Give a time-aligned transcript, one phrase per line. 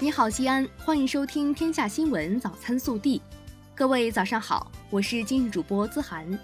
[0.00, 3.18] 你好，西安，欢迎收听《天下新闻早餐速递》。
[3.74, 6.38] 各位早上好，我是今日主播资涵。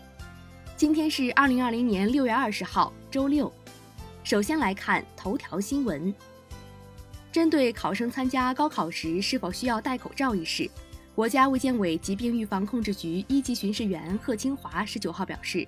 [0.77, 3.53] 今天是二零二零年六月二十号，周六。
[4.25, 6.13] 首先来看头条新闻。
[7.31, 10.69] 针对考生参加高考时是否需要戴口罩一事，
[11.15, 15.65] 国家卫健委疾病预防控制局一级巡视员贺清华十九号表示，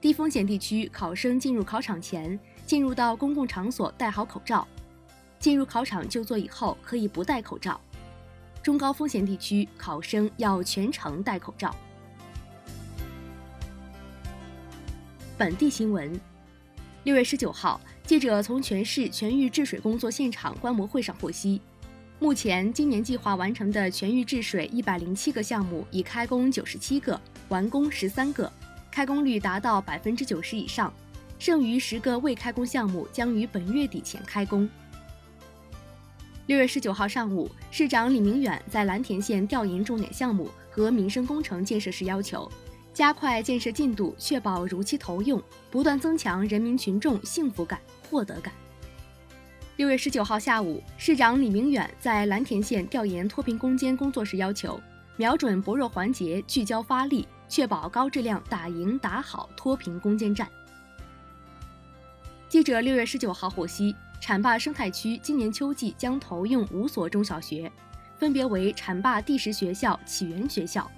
[0.00, 4.66] 低风险地区考生进入考场前，进入到公共场所戴好口罩；
[5.38, 7.80] 进入考场就座以后可以不戴口罩。
[8.62, 11.74] 中高风险地区考生要全程戴口罩。
[15.38, 16.20] 本地新闻，
[17.04, 21.60] 六月十九号，记者从全市全域治水工作现场观摩会上获悉，
[22.18, 28.52] 目前今年计划完成的全域治水一百零七个项目已开工九十七个，完工十三个，
[28.90, 30.92] 开工率达到百分之九十以上，
[31.38, 34.68] 剩余十个未开工项目将于本月底前开工。
[36.48, 42.50] 六月十九号上午，市长李明远在蓝田县调研重点项目和民生工程建设时要求，
[42.94, 48.50] 加快建设进度，确保如期投用，不断增强人民群众幸福感、获得感。
[49.76, 54.80] 六月十九号下午，市长李明远在蓝田县调研脱贫攻坚工作时要求，
[55.18, 60.48] 瞄准薄弱环节，聚焦发力，确保高质量打赢打好脱贫攻坚战。
[62.48, 63.94] 记者六月十九号获悉。
[64.20, 67.70] 浐灞生态区今年秋季将投用五所中小学，
[68.16, 70.90] 分别为浐灞第十学校起源学校、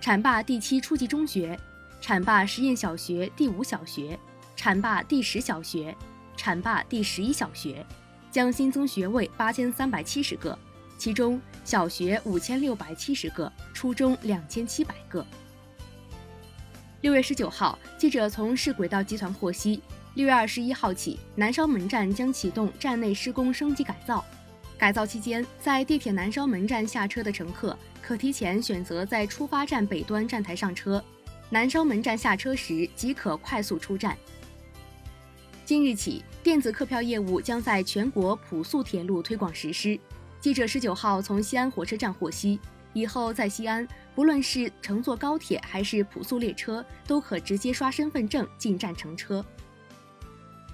[0.00, 1.58] 浐灞第七初级中学、
[2.00, 4.16] 浐灞实验小学第五小学、
[4.56, 5.96] 浐灞第十小学、
[6.36, 7.84] 浐灞第十一小学，
[8.30, 10.56] 将新增学位八千三百七十个，
[10.96, 15.26] 其中小学五千六百七十个，初中两千七百个。
[17.00, 19.82] 六月十九号，记者从市轨道集团获悉。
[20.18, 24.24] 六月二十一号起，南稍门站将启动站内施工升级改造。
[24.76, 31.00] 改造期间，在地铁南稍门站下车的乘客可提前选择在出发站北端站台上车，
[31.50, 34.18] 南稍门站下车时即可快速出站。
[35.64, 39.96] 今日起，电子客票业务将在全国普速铁路推广实施。
[40.40, 42.58] 记者十九号从西安火车站获悉，
[42.92, 43.86] 以后在西安，
[44.16, 49.44] 不论是乘坐高铁还是普速列车，都可直接刷身份证进站乘车。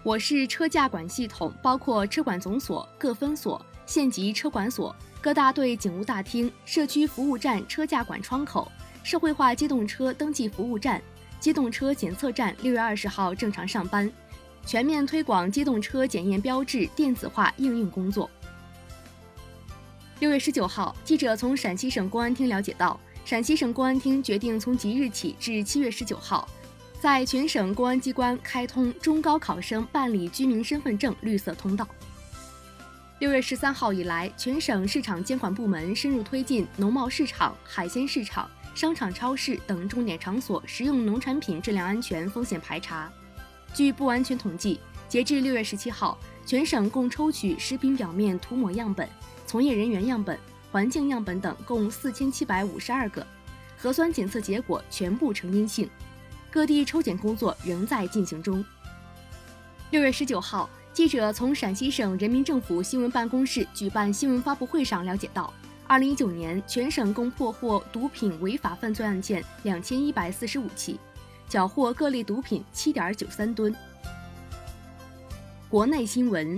[0.05, 8.71] 我市车驾管系统包括车管总所、各分所、县级车管所、各大队警务大厅、社区服务站车驾管窗口、
[9.03, 11.03] 社会化机动车登记服务站、
[11.41, 12.55] 机动车检测站。
[12.61, 14.13] 六月二十号正常上班，
[14.67, 18.29] 全面推广机动车检验标志电子化应用工作。
[20.21, 26.47] 六月十九号，记者从陕西省公安厅了解到，陕西省公安厅决定从即日起至七月十九号。
[27.05, 31.87] 在全省公安机关开通中高考生办理居民身份证绿色通道。
[33.19, 43.13] 六月十三号以来，全省市场监管部门深入推进农贸市场、海鲜市场、商场、超市等重点场所食用农产品质量安全风险排查。
[43.75, 49.07] 据不完全统计，截至六月十七号，全省共抽取食品表面涂抹样本、
[49.47, 50.39] 从业人员样本、
[50.73, 53.27] 环境样本等共四千七百五十二个，
[53.77, 55.87] 核酸检测结果全部呈阴性。
[56.55, 58.65] 各地抽检工作仍在进行中。
[59.91, 65.53] 六月十九号，记者从陕西省人民政府新闻办公室举办新闻发布会上了解到，
[65.89, 71.01] 二零一九年全省共破获毒品违法犯罪案件两千一百四十五起，
[71.49, 73.75] 缴获各类毒品七点九三吨。
[75.69, 76.57] 国内新闻，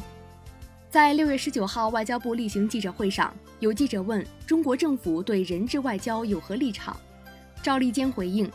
[0.91, 6.95] 在六月十九号外交部例行记者会上，有记者问中国政府对人质外交有何立场，
[7.63, 8.47] 赵立坚回应。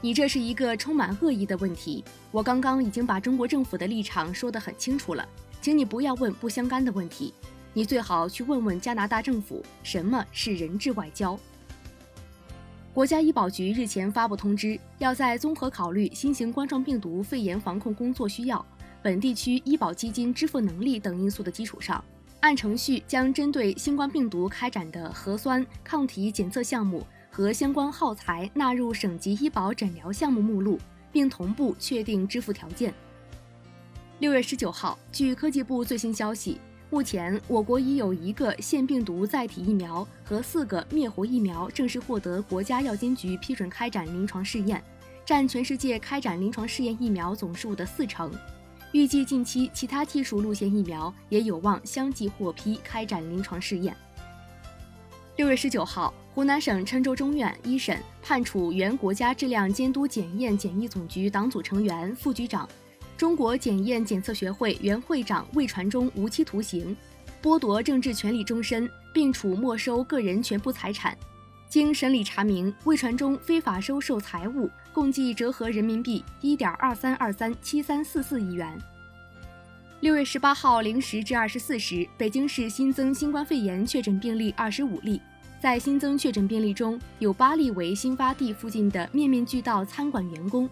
[0.00, 2.04] 你这是一个充满恶意的问题。
[2.30, 5.28] 我刚刚已经把中国政府的立场说得很清楚了，
[5.60, 7.34] 请你不要问不相干的问题。
[7.74, 11.38] 你最好去问问加拿大政府，什么是人质外交？
[12.94, 18.64] 国家医保局日前发布通知，要在综合考虑新型冠状病毒肺炎防控工作需要、
[19.02, 22.02] 本地区医保基金支付能力等因素的基础上，
[22.40, 27.04] 按程序将针对新冠病毒开展的核酸抗体检测项目。
[27.38, 30.76] 和相关耗材纳入省级医保诊疗项目目录，
[31.12, 32.92] 并同步确定支付条件。
[34.18, 36.58] 六月十九号，据科技部最新消息，
[36.90, 44.82] 目前我国已有一个腺病毒载体疫苗和四个灭活疫苗正式获得国家药监局批准开展临床试验，
[45.24, 48.32] 占全世界开展临床试验疫苗总数的四成。
[48.90, 53.96] 预计近期其他技术路线疫苗也有望相继获批开展临床试验。
[55.38, 56.12] 六月十九号。
[56.34, 62.68] 湖南省郴州中院一审判处原国家质量监督检验检疫总局党组成员、副局长、
[63.16, 66.96] 中国检验检测学会原会长魏传忠无期徒刑。
[67.40, 71.16] 剥夺政治权利终身，并处没收个人全部财产。
[71.68, 78.76] 经审理查明，魏传忠非法收受财物共计折合人民币一点二三二三七三四四亿元。
[80.00, 85.20] 六月十八号零时至二十四时，北京市新增新冠肺炎确诊病例二十五例，
[85.60, 90.70] 在新增确诊病例中有八例为新发地附近的面面俱到餐馆员工，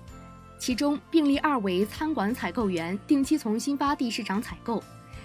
[0.60, 4.80] 其中病例二为餐馆采购员，定期从新发地市场采购，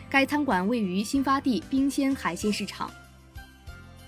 [0.09, 2.89] 该餐馆位于新发地冰鲜海鲜市场。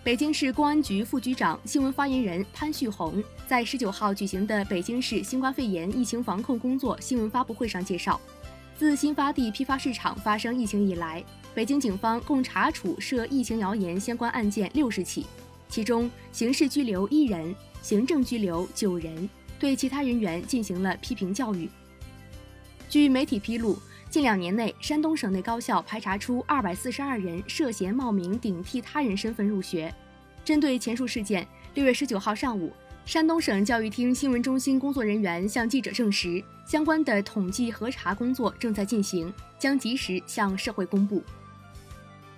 [0.04, 8.20] 北京市公安局副局长、新闻发言人潘旭红在十九号举行的北京市新冠肺炎疫情防控工作新闻发布会上介绍，
[8.76, 11.24] 自新发地批发市场发生疫情以来，
[11.54, 15.26] 北京警方共查处涉疫情谣言相关案件六十起，
[15.74, 19.28] 其中刑事拘留一人，行政拘留九人，
[19.58, 21.68] 对其他人员进行了批评教育。
[22.88, 23.76] 据媒体披露。
[24.08, 29.92] 近两年内，山东省内高校排查出二百四十二人涉嫌冒名顶替他人身份入学。
[30.46, 32.72] 针对前述事件，六月十九号上午，
[33.04, 41.24] 山东省教育厅新闻中心工作人员向记者证实，相关的统计核查工作正在进行，将及时向社会公布。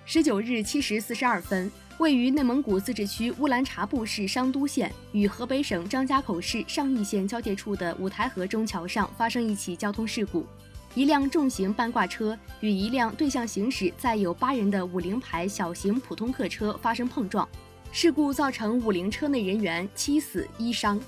[0.06, 10.46] 十九日七时四十二分，位于内蒙古自治区乌兰察布市商都县与河北省张家口市上义县交界处的五台河中桥上发生一起交通事故。
[10.94, 17.48] 一辆重型半挂车与一辆对向行驶载有八人的五菱牌小型普通客车发生碰撞，
[17.92, 21.00] 事故造成五菱车内人员七死一伤。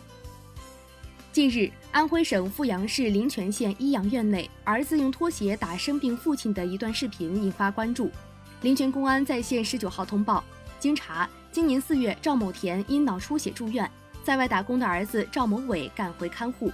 [1.32, 8.10] 近日，安徽省阜阳市临泉县医养院内，儿子用拖鞋打生病父亲的一段视频引发关注。
[8.62, 10.42] 临泉公安在线十九号通报，
[10.78, 13.90] 经查，今年四月，赵某田因脑出血住院，
[14.22, 16.72] 在外打工的儿子赵某伟赶回看护。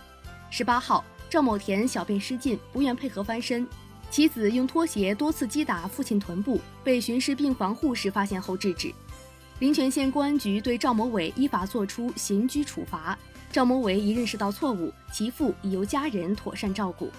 [0.51, 1.05] 十八号。
[1.31, 3.67] 赵某田小便失禁，不愿配合翻身，
[4.09, 8.95] 妻子用拖鞋多次击打父亲臀部，被巡视病房护士发现后制止。
[9.59, 13.19] 临泉县公安局对赵某伟依法作出刑拘处罚。
[13.51, 17.11] 赵某伟已认识到错误，其父已由家人妥善照顾。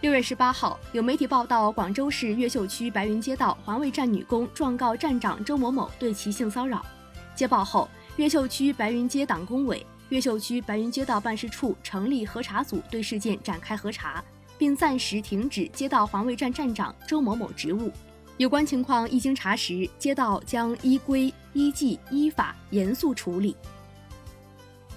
[0.00, 6.86] 六月十八号，有媒体报道，广州市越秀区白云街道环卫站女工状告站长周某某对其性骚扰。
[7.34, 9.84] 接报后，越秀区白云街党工委。
[10.10, 14.22] 越秀区白云街道办事处成立核查组，对事件展开核查，
[14.56, 17.90] 并暂时停止街道环卫站站长周某某职务。
[18.36, 23.56] 有关情况一经查实，街道将依规依纪依法严肃处理。